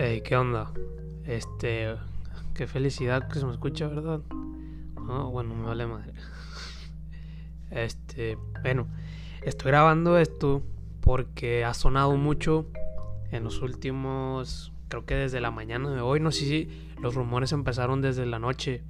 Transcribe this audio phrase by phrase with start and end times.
[0.00, 0.70] Hey, ¿qué onda?
[1.26, 1.96] Este,
[2.54, 4.20] qué felicidad que se me escucha, ¿verdad?
[4.94, 6.12] No, bueno, me vale madre.
[7.72, 8.86] Este, bueno,
[9.42, 10.62] estoy grabando esto
[11.00, 12.66] porque ha sonado mucho
[13.32, 17.50] en los últimos, creo que desde la mañana de hoy, no sé si los rumores
[17.50, 18.84] empezaron desde la noche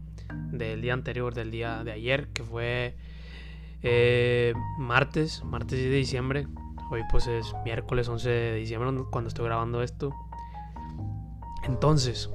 [0.52, 2.96] del día anterior, del día de ayer, que fue
[3.82, 6.48] eh, martes, martes de diciembre.
[6.90, 10.15] Hoy pues es miércoles 11 de diciembre cuando estoy grabando esto.
[11.68, 12.30] Entonces,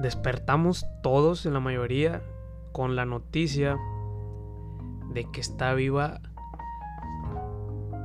[0.00, 2.22] despertamos todos en la mayoría
[2.72, 3.76] con la noticia
[5.12, 6.20] de que está viva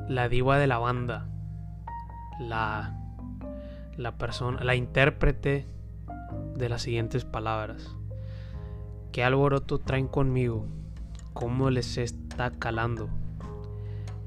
[0.09, 1.27] la diva de la banda,
[2.39, 2.99] la,
[3.97, 5.67] la persona, la intérprete
[6.55, 7.95] de las siguientes palabras.
[9.11, 10.67] ¿Qué alboroto traen conmigo?
[11.33, 13.09] ¿Cómo les está calando?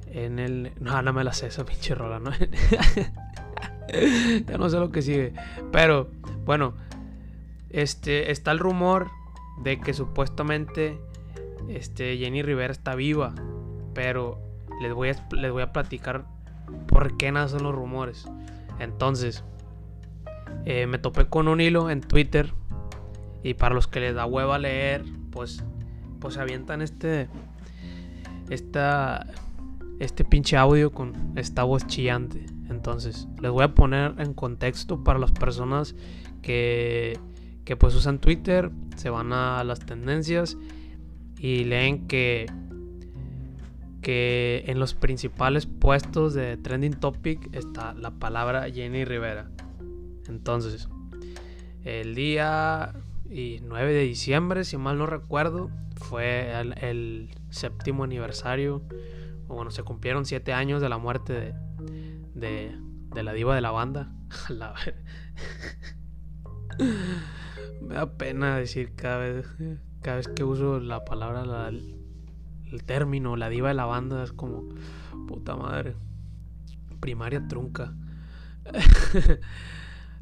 [0.06, 0.72] En el...
[0.80, 2.30] No, no me la sé esa pinche rola, ¿no?
[4.46, 5.32] ya no sé lo que sigue.
[5.72, 6.10] Pero,
[6.44, 6.74] bueno,
[7.70, 9.10] este, está el rumor
[9.62, 10.98] de que supuestamente
[11.68, 13.34] este, Jenny Rivera está viva.
[13.94, 14.38] Pero
[14.80, 16.26] les voy, a, les voy a platicar
[16.86, 18.28] por qué nacen los rumores.
[18.78, 19.44] Entonces,
[20.64, 22.52] eh, me topé con un hilo en Twitter.
[23.42, 25.62] Y para los que les da hueva leer, pues,
[26.20, 27.28] pues avientan este,
[28.50, 29.26] esta,
[30.00, 32.46] este pinche audio con esta voz chillante.
[32.68, 35.94] Entonces, les voy a poner en contexto para las personas
[36.42, 37.18] que,
[37.64, 40.56] que pues usan Twitter, se van a las tendencias
[41.38, 42.46] y leen que
[44.06, 49.50] que en los principales puestos de trending topic está la palabra Jenny Rivera.
[50.28, 50.88] Entonces,
[51.82, 52.94] el día
[53.28, 58.80] 9 de diciembre, si mal no recuerdo, fue el, séptimo aniversario,
[59.48, 61.54] o bueno, se cumplieron siete años de la muerte
[62.34, 62.76] de,
[63.14, 64.12] de, la diva de la banda.
[67.80, 69.46] Me da pena decir cada vez,
[70.02, 74.32] cada vez que uso la palabra, la, el término, la diva de la banda, es
[74.32, 74.64] como,
[75.28, 75.94] puta madre,
[77.00, 77.94] primaria trunca.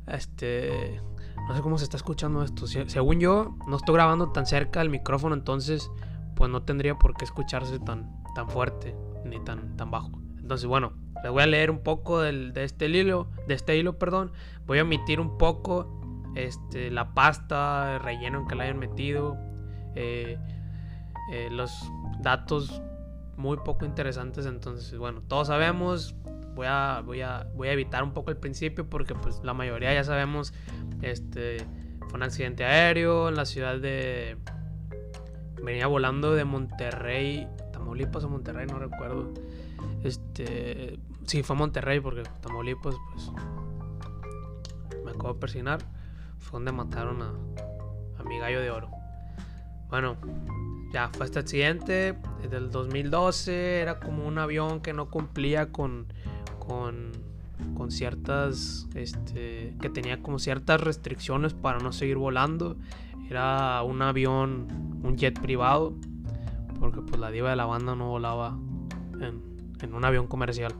[0.06, 1.00] este,
[1.48, 2.66] no sé cómo se está escuchando esto.
[2.66, 5.90] según yo, no estoy grabando tan cerca del micrófono, entonces,
[6.36, 8.94] pues no tendría por qué escucharse tan, tan fuerte
[9.24, 10.10] ni tan, tan bajo.
[10.38, 10.92] Entonces, bueno,
[11.22, 14.32] les voy a leer un poco del, de este hilo, de este hilo, perdón.
[14.66, 16.00] Voy a omitir un poco
[16.34, 19.36] este, la pasta, el relleno en que la hayan metido.
[19.94, 20.38] Eh,
[21.32, 21.90] eh, los
[22.20, 22.82] datos
[23.36, 24.46] muy poco interesantes.
[24.46, 26.14] Entonces, bueno, todos sabemos.
[26.54, 29.92] Voy a, voy a, voy a evitar un poco el principio porque pues la mayoría
[29.94, 30.52] ya sabemos.
[31.02, 31.58] Este
[32.08, 34.36] fue un accidente aéreo en la ciudad de.
[35.62, 37.48] Venía volando de Monterrey.
[37.84, 39.30] Tamaulipas o Monterrey, no recuerdo.
[40.02, 40.98] Este.
[41.26, 43.30] Sí, fue Monterrey porque Tamaulipas, pues.
[45.04, 45.80] Me acabo de persinar.
[46.38, 47.34] Fue donde mataron a,
[48.18, 48.88] a mi gallo de oro.
[49.90, 50.16] Bueno,
[50.92, 52.16] ya fue este accidente
[52.50, 53.80] del 2012.
[53.80, 56.06] Era como un avión que no cumplía con,
[56.58, 57.12] con,
[57.76, 62.76] con ciertas, este, que tenía como ciertas restricciones para no seguir volando.
[63.28, 65.94] Era un avión, un jet privado,
[66.84, 68.58] porque pues la diva de la banda no volaba
[69.18, 70.74] en, un avión comercial.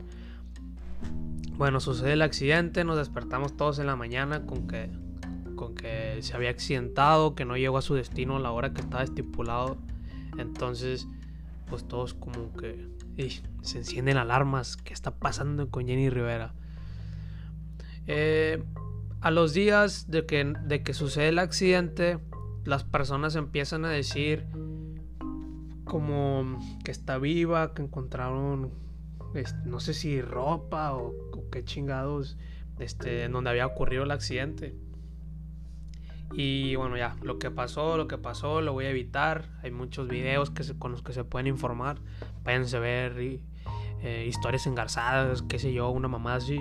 [1.56, 4.90] Bueno, sucede el accidente, nos despertamos todos en la mañana con que,
[5.56, 8.82] con que se había accidentado, que no llegó a su destino a la hora que
[8.82, 9.78] estaba estipulado
[10.36, 11.08] entonces,
[11.70, 12.86] pues todos como que
[13.62, 14.76] se encienden alarmas.
[14.76, 16.52] ¿Qué está pasando con Jenny Rivera?
[18.06, 18.62] Eh,
[19.22, 22.18] a los días de que, de que sucede el accidente,
[22.64, 24.46] las personas empiezan a decir
[25.84, 28.72] como que está viva, que encontraron,
[29.64, 31.14] no sé si ropa o,
[31.50, 32.36] qué chingados,
[32.78, 34.74] este, en donde había ocurrido el accidente.
[36.32, 39.50] Y bueno, ya, lo que pasó, lo que pasó, lo voy a evitar.
[39.62, 41.98] Hay muchos videos que con los que se pueden informar.
[42.42, 46.60] Váyanse a ver eh, historias engarzadas, qué sé yo, una mamá así.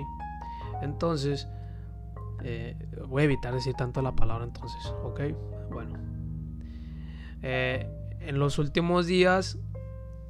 [0.82, 1.48] Entonces,
[2.44, 2.76] eh,
[3.08, 5.20] voy a evitar decir tanto la palabra entonces, ¿ok?
[5.72, 5.98] Bueno.
[7.42, 7.88] Eh,
[8.26, 9.58] en los últimos días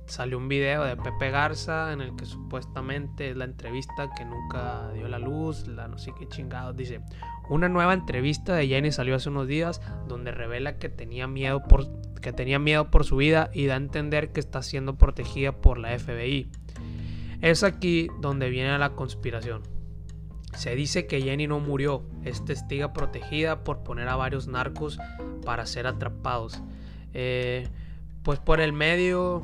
[0.06, 4.90] salió un video de Pepe Garza en el que supuestamente es la entrevista que nunca
[4.92, 6.76] dio la luz, la no sé qué chingados.
[6.76, 7.00] Dice,
[7.48, 11.86] una nueva entrevista de Jenny salió hace unos días donde revela que tenía miedo por,
[12.20, 15.78] que tenía miedo por su vida y da a entender que está siendo protegida por
[15.78, 16.50] la FBI.
[17.40, 19.62] Es aquí donde viene la conspiración.
[20.54, 24.98] Se dice que Jenny no murió, es testiga protegida por poner a varios narcos
[25.44, 26.62] para ser atrapados.
[27.12, 27.68] Eh,
[28.24, 29.42] pues por el medio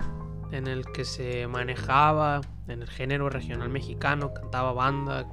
[0.50, 5.26] en el que se manejaba en el género regional mexicano, cantaba banda,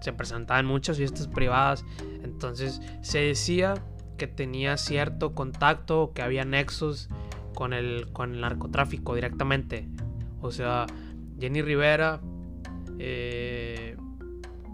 [0.00, 1.84] se presentaba en muchas fiestas privadas.
[2.22, 3.74] Entonces se decía
[4.16, 7.08] que tenía cierto contacto, que había nexos
[7.54, 9.88] con el, con el narcotráfico directamente.
[10.40, 10.86] O sea,
[11.38, 12.20] Jenny Rivera
[12.98, 13.96] eh,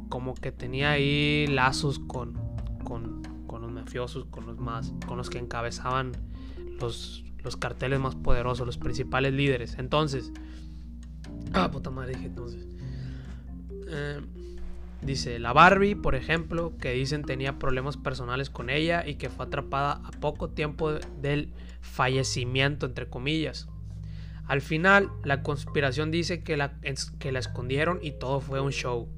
[0.08, 2.34] como que tenía ahí lazos con,
[2.84, 6.12] con, con, los mafiosos, con los más, con los que encabezaban
[6.80, 9.76] los, los carteles más poderosos, los principales líderes.
[9.78, 10.32] Entonces,
[11.54, 12.66] ah, puta madre, dije entonces.
[13.88, 14.20] Eh,
[15.00, 19.46] dice, la Barbie, por ejemplo, que dicen tenía problemas personales con ella y que fue
[19.46, 23.66] atrapada a poco tiempo del fallecimiento, entre comillas.
[24.46, 26.78] Al final, la conspiración dice que la,
[27.18, 29.08] que la escondieron y todo fue un show.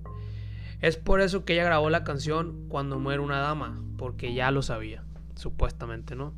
[0.80, 4.62] Es por eso que ella grabó la canción Cuando muere una dama, porque ya lo
[4.62, 5.02] sabía,
[5.34, 6.32] supuestamente, ¿no?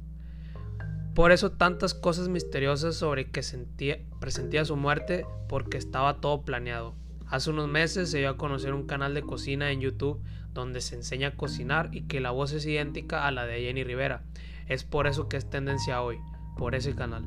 [1.15, 6.95] Por eso tantas cosas misteriosas sobre que sentía, presentía su muerte, porque estaba todo planeado.
[7.27, 10.23] Hace unos meses se dio a conocer un canal de cocina en YouTube
[10.53, 13.85] donde se enseña a cocinar y que la voz es idéntica a la de Jenny
[13.85, 14.23] Rivera.
[14.67, 16.19] Es por eso que es tendencia hoy,
[16.57, 17.25] por ese canal.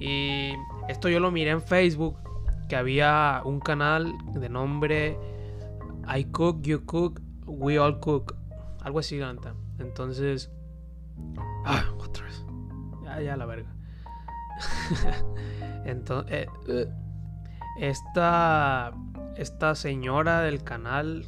[0.00, 0.52] Y
[0.88, 2.18] esto yo lo miré en Facebook,
[2.68, 5.16] que había un canal de nombre
[6.14, 8.34] I Cook, You Cook, We All Cook.
[8.82, 9.54] Algo así, canta.
[9.78, 10.50] Entonces...
[11.64, 12.25] Ah, otra
[13.16, 13.26] vez.
[13.26, 13.68] Ya, la verga.
[15.84, 16.32] Entonces...
[16.32, 16.88] Eh, eh,
[17.78, 18.92] esta...
[19.36, 21.26] Esta señora del canal...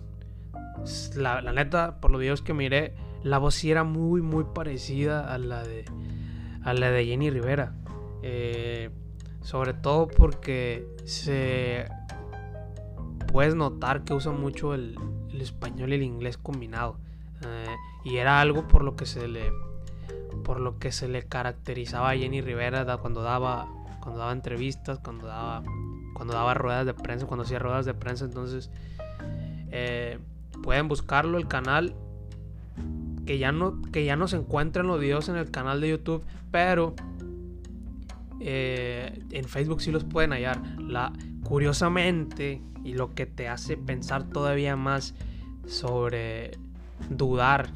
[1.17, 5.32] La, la, neta, por los videos que miré, la voz sí era muy, muy parecida
[5.32, 5.85] a la de...
[6.62, 7.75] A la de Jenny Rivera.
[8.23, 8.91] Eh,
[9.43, 11.87] sobre todo porque se
[13.32, 14.96] puedes notar que usa mucho el,
[15.41, 16.99] español y el inglés combinado.
[18.05, 19.50] Y era algo por lo que se le
[20.44, 23.69] por lo que se le caracterizaba a Jenny Rivera cuando daba
[24.00, 25.62] cuando daba entrevistas, cuando daba
[26.14, 28.25] cuando daba ruedas de prensa, cuando hacía ruedas de prensa.
[28.25, 28.70] Entonces
[29.70, 30.19] eh,
[30.62, 31.94] pueden buscarlo el canal
[33.26, 36.25] que ya no que ya no se encuentran los videos en el canal de YouTube,
[36.50, 36.94] pero
[38.40, 40.60] eh, en Facebook sí los pueden hallar.
[40.78, 41.12] La,
[41.44, 45.14] curiosamente, y lo que te hace pensar todavía más
[45.66, 46.52] sobre
[47.10, 47.70] dudar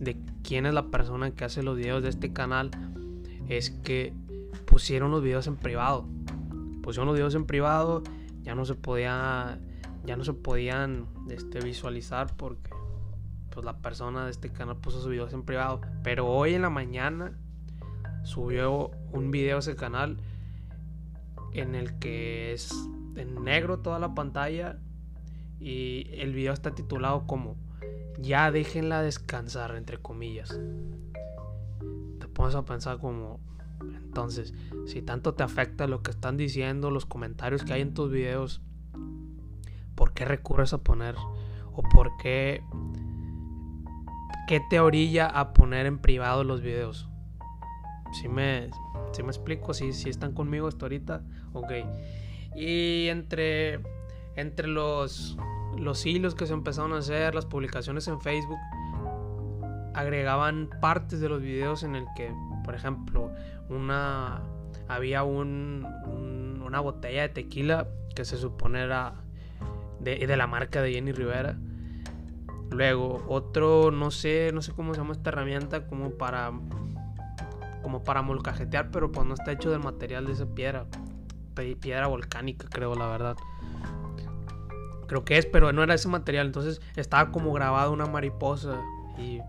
[0.00, 0.16] de
[0.50, 2.72] quién es la persona que hace los videos de este canal,
[3.48, 4.12] es que
[4.66, 6.08] pusieron los videos en privado.
[6.82, 8.02] Pusieron los videos en privado,
[8.42, 9.60] ya no se podía,
[10.04, 12.68] ya no se podían este, visualizar porque
[13.50, 15.82] pues la persona de este canal puso sus videos en privado.
[16.02, 17.38] Pero hoy en la mañana
[18.24, 20.16] subió un video a ese canal
[21.52, 22.72] en el que es
[23.14, 24.80] en negro toda la pantalla
[25.60, 27.56] y el video está titulado como
[28.20, 30.58] ya déjenla descansar entre comillas.
[32.18, 33.40] Te pones a pensar como
[33.80, 34.52] entonces
[34.86, 38.60] si tanto te afecta lo que están diciendo los comentarios que hay en tus videos
[39.94, 41.14] ¿por qué recurres a poner
[41.72, 42.62] o por qué
[44.48, 47.10] qué te orilla a poner en privado los videos
[48.12, 48.70] si me,
[49.12, 51.22] si me explico, si, si están conmigo hasta ahorita,
[51.52, 51.72] ok.
[52.56, 53.80] Y entre,
[54.36, 55.36] entre los,
[55.78, 58.58] los hilos que se empezaron a hacer, las publicaciones en Facebook,
[59.94, 62.32] agregaban partes de los videos en el que,
[62.64, 63.30] por ejemplo,
[63.68, 64.42] una
[64.88, 65.86] había un,
[66.64, 69.14] una botella de tequila que se supone era
[70.00, 71.56] de, de, la marca de Jenny Rivera.
[72.70, 76.52] Luego otro, no sé, no sé cómo se llama esta herramienta, como para
[77.82, 80.86] como para molcajetear, pero pues no está hecho del material de esa piedra.
[81.80, 83.36] Piedra volcánica, creo, la verdad.
[85.10, 86.46] Creo que es, pero no era ese material.
[86.46, 88.80] Entonces estaba como grabada una mariposa.
[89.18, 89.40] Y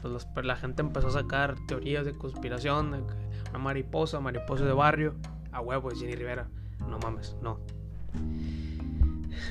[0.00, 2.92] pues, la gente empezó a sacar teorías de conspiración.
[2.92, 2.98] De
[3.50, 5.16] una mariposa, mariposa de barrio.
[5.50, 6.46] A huevo, Jenny Rivera.
[6.88, 7.58] No mames, no.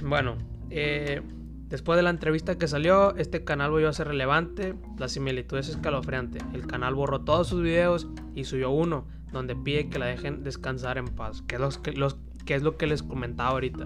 [0.01, 0.37] Bueno,
[0.69, 1.21] eh,
[1.67, 5.67] Después de la entrevista que salió, este canal volvió a ser relevante, la similitud es
[5.67, 6.39] escalofriante.
[6.53, 10.97] El canal borró todos sus videos y subió uno donde pide que la dejen descansar
[10.97, 13.85] en paz, que es lo que les comentaba ahorita.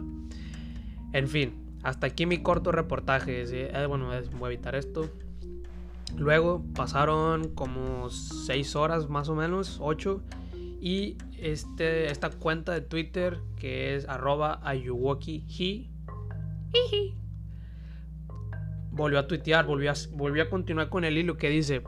[1.14, 3.44] En fin, hasta aquí mi corto reportaje.
[3.52, 5.10] Eh, bueno, voy a evitar esto.
[6.18, 10.22] Luego pasaron como 6 horas más o menos, 8.
[10.82, 15.92] Y este, esta cuenta de Twitter que es arroba ayuwoki
[18.92, 21.82] volvió a tuitear, volvió a, volvió a continuar con el hilo que dice,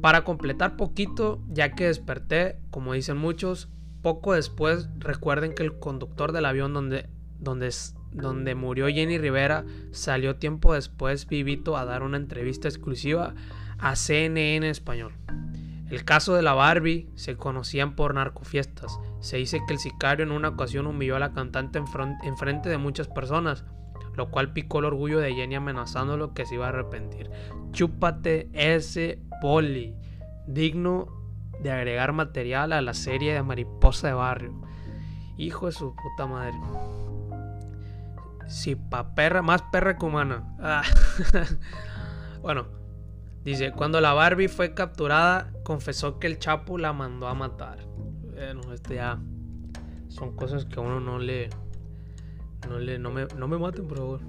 [0.00, 3.68] para completar poquito, ya que desperté, como dicen muchos,
[4.02, 7.70] poco después recuerden que el conductor del avión donde, donde,
[8.12, 13.34] donde murió Jenny Rivera salió tiempo después vivito a dar una entrevista exclusiva
[13.78, 15.12] a CNN español.
[15.90, 18.98] El caso de la Barbie se conocían por narcofiestas.
[19.20, 22.78] Se dice que el sicario en una ocasión humilló a la cantante en, frente de
[22.78, 23.64] muchas personas
[24.14, 27.30] lo cual picó el orgullo de Jenny amenazándolo que se iba a arrepentir.
[27.72, 29.94] Chúpate ese poli,
[30.46, 31.08] digno
[31.62, 34.52] de agregar material a la serie de Mariposa de Barrio.
[35.38, 36.58] Hijo de su puta madre.
[38.52, 40.54] Si pa' perra, más perra que humana.
[40.60, 40.82] Ah.
[42.42, 42.66] bueno,
[43.44, 47.78] dice, cuando la Barbie fue capturada, confesó que el Chapo la mandó a matar.
[47.86, 49.18] Bueno, este ya
[50.08, 51.48] son cosas que a uno no le...
[52.68, 54.20] No, le, no, me, no me maten, por favor.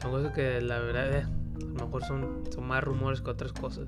[0.00, 3.52] Son cosas que la verdad, eh, a lo mejor son, son más rumores que otras
[3.52, 3.86] cosas.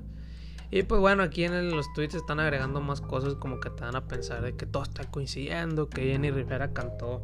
[0.71, 3.97] Y pues bueno, aquí en los tweets están agregando más cosas como que te dan
[3.97, 7.23] a pensar de que todo está coincidiendo, que Jenny Rivera cantó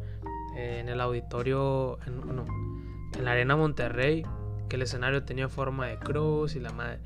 [0.56, 2.20] eh, en el auditorio, en,
[3.16, 4.24] en la Arena Monterrey,
[4.68, 7.00] que el escenario tenía forma de cruz y la madre.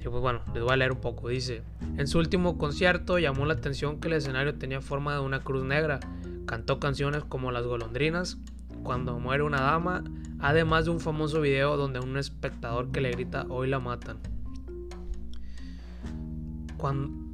[0.00, 1.28] Y pues bueno, les voy a leer un poco.
[1.28, 1.62] Dice,
[1.96, 5.64] en su último concierto llamó la atención que el escenario tenía forma de una cruz
[5.64, 6.00] negra.
[6.46, 8.38] Cantó canciones como Las golondrinas,
[8.82, 10.04] Cuando muere una dama,
[10.38, 14.18] además de un famoso video donde un espectador que le grita, hoy la matan.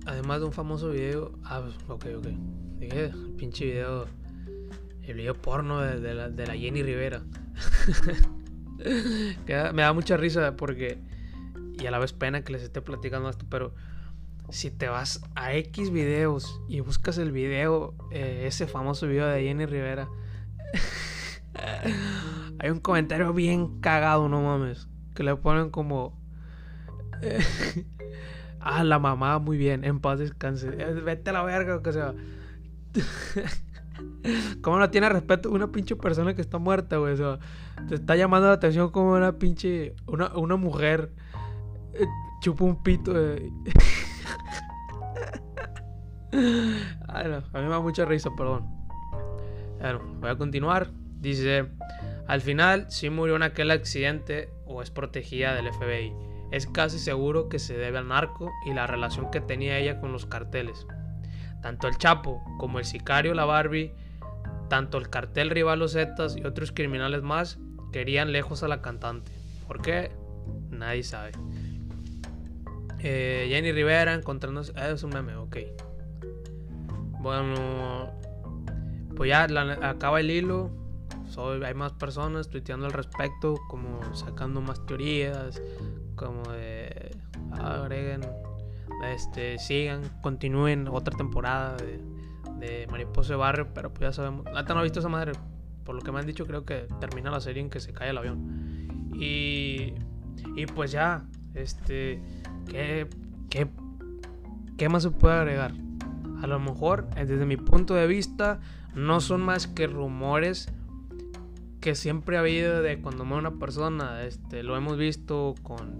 [0.06, 2.26] Además de un famoso video, ah, ok, ok.
[2.78, 4.06] Dije, pinche video
[5.06, 7.22] el video porno de, la, de la, Jenny Rivera.
[9.72, 10.98] me da mucha risa porque.
[11.78, 13.74] Y a la vez pena que les esté platicando esto, pero
[14.50, 19.42] si te vas a X videos y buscas el video, eh, ese famoso video de
[19.42, 20.08] Jenny Rivera,
[22.58, 26.16] hay un comentario bien cagado, no mames, que le ponen como...
[28.60, 30.68] ah, la mamá, muy bien, en paz descanse.
[30.68, 32.14] Eh, vete a la verga, o sea.
[34.62, 37.20] ¿Cómo no tiene respeto una pinche persona que está muerta, güey?
[37.20, 37.38] O
[37.88, 39.94] te está llamando la atención como una pinche.
[40.06, 41.12] Una, una mujer
[41.92, 42.06] eh,
[42.40, 43.12] chupa un pito.
[46.34, 48.66] No, a mí me da mucha risa, perdón.
[49.78, 50.90] Bueno, voy a continuar.
[51.20, 51.68] Dice:
[52.26, 56.12] Al final, si murió en aquel accidente o es protegida del FBI.
[56.50, 60.12] Es casi seguro que se debe al narco y la relación que tenía ella con
[60.12, 60.86] los carteles.
[61.64, 63.90] Tanto el Chapo como el sicario La Barbie,
[64.68, 67.58] tanto el cartel rival Los Zetas y otros criminales más
[67.90, 69.32] querían lejos a la cantante.
[69.66, 70.12] ¿Por qué?
[70.68, 71.32] Nadie sabe.
[72.98, 74.74] Eh, Jenny Rivera encontrándose.
[74.76, 75.56] Ah, es un meme, ok.
[77.20, 78.10] Bueno,
[79.16, 79.44] pues ya
[79.88, 80.70] acaba el hilo.
[81.64, 85.62] hay más personas tuiteando al respecto, como sacando más teorías,
[86.14, 87.16] como de.
[87.58, 88.20] agreguen
[89.12, 92.00] este, sigan, continúen otra temporada de,
[92.58, 94.44] de Mariposa de Barrio, pero pues ya sabemos.
[94.46, 95.32] Nata no ha visto esa madre.
[95.84, 98.10] Por lo que me han dicho, creo que termina la serie en que se cae
[98.10, 99.12] el avión.
[99.14, 99.94] Y,
[100.56, 102.22] y pues ya, este,
[102.70, 103.06] ¿qué,
[103.50, 103.68] qué,
[104.78, 105.72] ¿qué más se puede agregar?
[106.42, 108.60] A lo mejor, desde mi punto de vista,
[108.94, 110.72] no son más que rumores
[111.80, 114.22] que siempre ha habido de cuando muere una persona.
[114.22, 115.98] Este, lo hemos visto con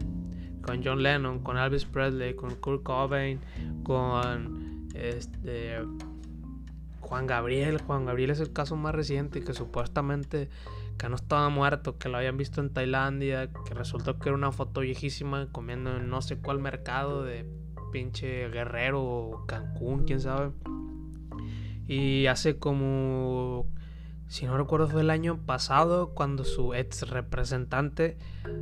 [0.65, 3.41] con John Lennon, con Elvis Presley, con Kurt Cobain,
[3.83, 5.79] con este
[7.01, 7.81] Juan Gabriel.
[7.83, 10.49] Juan Gabriel es el caso más reciente que supuestamente
[10.99, 14.53] que no estaba muerto, que lo habían visto en Tailandia, que resultó que era una
[14.53, 17.47] foto viejísima comiendo en no sé cuál mercado de
[17.93, 20.51] pinche Guerrero o Cancún, quién sabe.
[21.87, 23.67] Y hace como,
[24.27, 28.17] si no recuerdo, fue el año pasado cuando su ex representante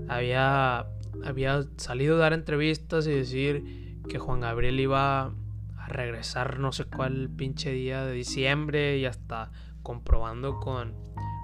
[0.08, 0.86] había
[1.24, 5.32] había salido a dar entrevistas y decir que Juan Gabriel iba
[5.76, 9.50] a regresar no sé cuál pinche día de diciembre y hasta
[9.82, 10.94] comprobando con,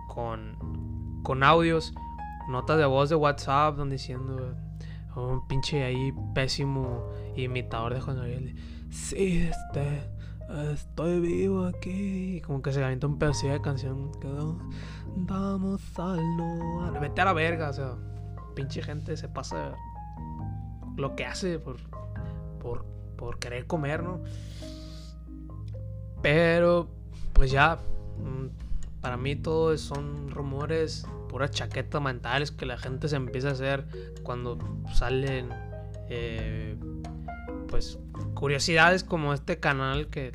[0.09, 1.93] con, con audios,
[2.49, 4.57] notas de voz de WhatsApp donde diciendo
[5.17, 8.55] un pinche ahí pésimo imitador de Juan Gabriel.
[8.91, 10.09] Sí, este,
[10.73, 12.41] estoy vivo aquí.
[12.47, 14.13] Como que se avienta un pedacito de canción.
[15.17, 17.01] Vamos al no.
[17.01, 17.97] Vete a la verga, o sea
[18.59, 19.77] pinche gente se pasa
[20.97, 21.77] lo que hace por,
[23.17, 24.21] por, querer comer, ¿no?
[26.23, 26.89] Pero,
[27.35, 27.79] pues ya,
[28.19, 33.53] mm, para mí todo son rumores, puras chaquetas mentales que la gente se empieza a
[33.53, 33.87] hacer
[34.25, 34.59] cuando
[34.93, 35.51] salen,
[36.09, 36.77] eh,
[37.69, 38.01] pues,
[38.35, 40.33] curiosidades como este canal que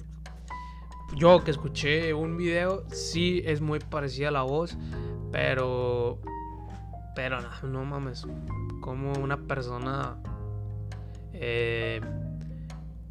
[1.18, 4.78] yo que escuché un video, sí es muy parecida a la voz,
[5.30, 6.22] pero
[7.16, 8.26] pero no, mames.
[8.82, 10.18] Como una persona
[11.34, 12.02] eh,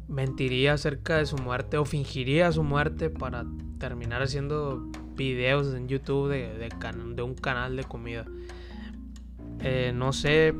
[0.07, 3.45] mentiría acerca de su muerte o fingiría su muerte para
[3.79, 6.69] terminar haciendo videos en YouTube de,
[7.15, 8.25] de, un canal de comida.
[9.59, 10.53] Eh, no sé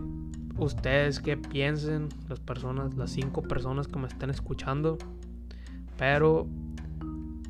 [0.57, 4.97] ustedes qué piensen, las personas, las cinco personas que me están escuchando.
[5.97, 6.47] Pero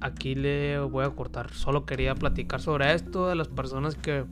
[0.01, 1.51] aquí le voy a cortar.
[1.51, 4.25] Solo quería platicar sobre esto de las personas que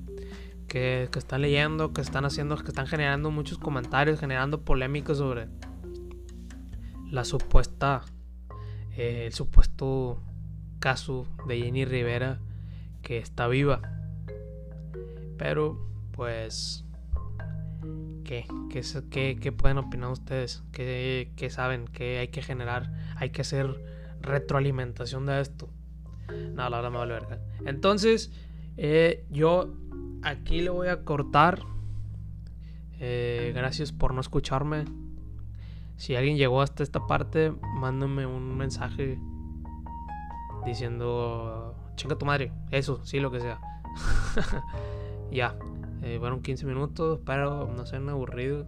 [0.72, 5.50] que, están leyendo, que están haciendo, que están generando muchos comentarios, generando polémicas sobre
[7.10, 8.04] la supuesta,
[8.96, 10.22] eh, el supuesto
[10.80, 12.40] caso de Jenny Rivera
[13.02, 13.82] que está viva.
[15.38, 15.78] Pero,
[16.14, 16.86] pues,
[18.24, 18.46] ¿qué?
[19.10, 20.64] ¿Qué, qué, pueden opinar ustedes?
[20.72, 21.84] ¿Qué, ¿Qué, saben?
[21.84, 22.94] ¿Qué hay que generar?
[23.18, 23.76] Hay que hacer
[24.22, 25.70] retroalimentación de esto.
[26.54, 27.40] No, la verdad me vale verga.
[27.66, 28.32] Entonces,
[28.78, 29.81] eh, yo
[30.24, 31.60] aquí le voy a cortar.
[33.00, 34.86] Eh, gracias por no escucharme.
[35.98, 39.20] Si alguien llegó hasta esta parte, mándame un mensaje
[40.66, 43.60] diciendo, chinga tu madre, eso, sí, lo que sea.
[45.32, 45.56] ya,
[46.02, 48.68] eh, fueron 15 minutos, pero no sean aburridos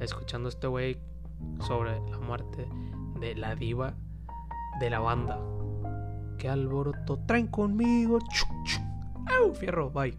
[0.00, 0.98] escuchando este güey
[1.60, 2.68] sobre la muerte
[3.20, 3.94] de la diva
[4.80, 5.40] de la banda.
[6.38, 8.18] Qué alboroto traen conmigo.
[9.40, 9.54] ¡Au!
[9.54, 10.16] Fierro, bye.